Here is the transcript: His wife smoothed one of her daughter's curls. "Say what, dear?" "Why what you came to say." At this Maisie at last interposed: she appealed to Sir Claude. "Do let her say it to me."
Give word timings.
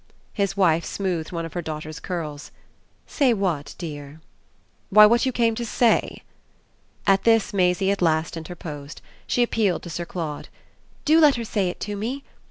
His 0.33 0.57
wife 0.57 0.83
smoothed 0.83 1.31
one 1.31 1.45
of 1.45 1.53
her 1.53 1.61
daughter's 1.61 1.99
curls. 1.99 2.49
"Say 3.05 3.35
what, 3.35 3.75
dear?" 3.77 4.19
"Why 4.89 5.05
what 5.05 5.27
you 5.27 5.31
came 5.31 5.53
to 5.53 5.63
say." 5.63 6.23
At 7.05 7.23
this 7.23 7.53
Maisie 7.53 7.91
at 7.91 8.01
last 8.01 8.35
interposed: 8.35 8.99
she 9.27 9.43
appealed 9.43 9.83
to 9.83 9.91
Sir 9.91 10.05
Claude. 10.07 10.49
"Do 11.05 11.19
let 11.19 11.35
her 11.35 11.43
say 11.45 11.69
it 11.69 11.79
to 11.81 11.95
me." 11.95 12.23